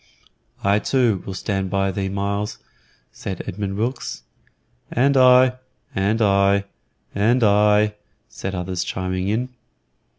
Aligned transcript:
"I 0.63 0.79
too 0.79 1.21
will 1.27 1.35
stand 1.35 1.67
thee 1.67 1.69
by, 1.69 2.09
Myles," 2.09 2.57
said 3.11 3.43
Edmund 3.45 3.75
Wilkes. 3.77 4.23
"And 4.89 5.15
I, 5.15 5.57
and 5.93 6.23
I, 6.23 6.63
and 7.13 7.43
I," 7.43 7.93
said 8.27 8.55
others, 8.55 8.83
chiming 8.83 9.27
in. 9.27 9.49